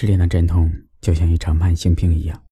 [0.00, 0.72] 失恋的阵痛
[1.02, 2.42] 就像一场慢性病一样，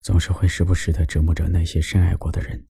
[0.00, 2.64] 总是会时不时的折磨着那些深爱过的人。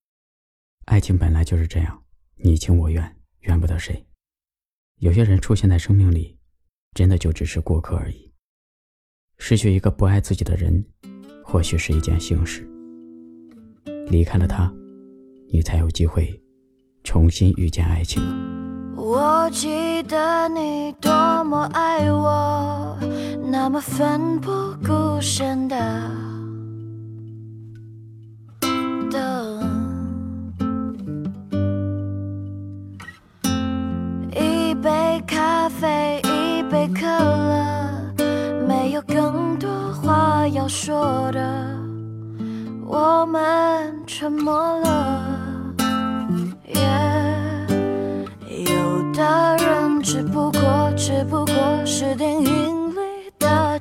[0.87, 2.03] 爱情本来就是这样，
[2.35, 4.05] 你情我愿，怨不得谁。
[4.99, 6.37] 有些人出现在生命里，
[6.93, 8.33] 真的就只是过客而已。
[9.39, 10.85] 失去一个不爱自己的人，
[11.45, 12.69] 或许是一件幸事。
[14.09, 14.75] 离开了他，
[15.53, 16.43] 你才有机会
[17.05, 18.21] 重新遇见爱情。
[18.97, 21.13] 我记得你多
[21.45, 22.84] 么爱我。
[23.57, 24.51] 那么奋不
[24.85, 25.77] 顾身的
[29.09, 29.21] 等，
[34.33, 41.41] 一杯咖啡，一杯可乐，没有更多话要说的，
[42.85, 45.23] 我们沉默了。
[48.67, 51.55] 有的人只不过，只不过
[51.87, 52.84] 是电影。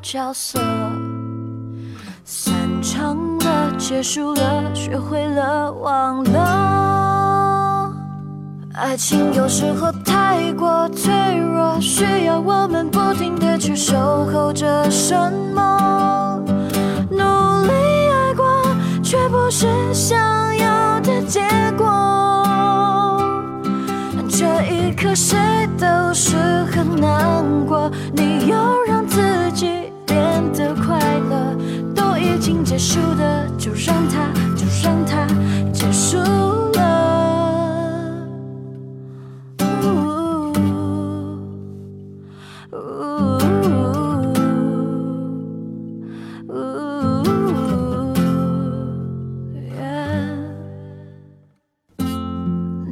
[0.04, 0.60] 角色
[2.26, 7.90] 散场了，结束了，学会了忘了。
[8.74, 15.16] 爱情有时候太过脆弱，需要我们不停的去守候着什
[15.56, 16.44] 么。
[17.10, 17.72] 努力
[18.12, 18.46] 爱过，
[19.02, 20.20] 却不是想
[20.58, 21.40] 要的结
[21.78, 21.88] 果。
[24.30, 25.38] 这一刻谁
[42.74, 43.38] 呜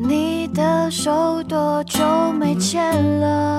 [0.07, 3.50] 你的手多久没牵了？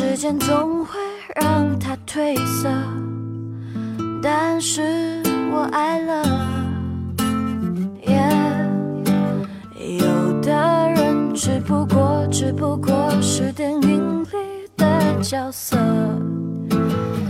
[0.00, 0.96] 时间总会
[1.34, 2.68] 让它褪色。
[4.22, 5.20] 但是
[5.50, 6.22] 我爱了，
[8.06, 8.16] 耶
[9.98, 10.06] 有
[10.40, 14.28] 的人只不过只不过是电影里
[14.76, 14.86] 的
[15.20, 15.76] 角色。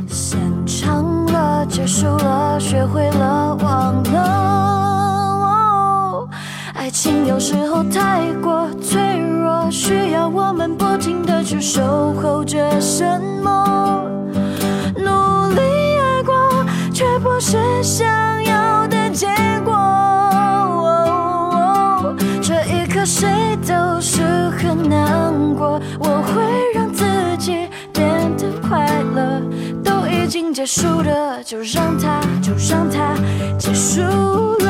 [0.07, 6.29] 散场了结束了，学会了忘了。
[6.75, 8.48] 爱情有时候太过
[11.49, 13.03] 去守候着什
[13.43, 14.05] 么。
[14.95, 15.61] 努力
[15.99, 16.35] 爱过，
[16.93, 18.07] 却不是想
[18.45, 19.27] 要的结
[19.65, 19.75] 果。
[22.43, 26.43] 这一刻谁都是很难过，我会
[26.75, 27.07] 让自
[27.39, 29.41] 己变得快乐。
[29.83, 33.15] 都已经结束的，就让它，就让它
[33.59, 34.69] 结束了。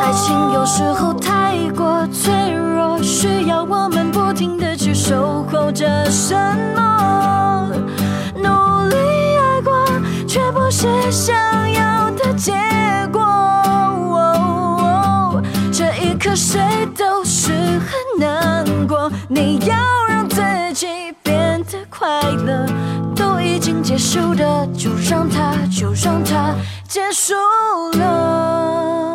[0.00, 1.11] 爱情有时候，
[3.64, 6.34] 我们不停的去守候着什
[6.74, 7.70] 么。
[8.34, 8.48] 努
[8.88, 8.96] 力
[9.38, 9.86] 爱过，
[10.26, 11.34] 却不是想
[11.72, 12.52] 要的结
[13.12, 13.20] 果。
[15.72, 16.60] 这一刻谁
[16.96, 19.76] 都是很难过，你要
[20.08, 20.42] 让自
[20.74, 20.86] 己
[21.22, 22.66] 变得快乐。
[23.14, 26.54] 都已经结束的，就让它，就让它
[26.88, 27.34] 结束
[27.98, 29.11] 了。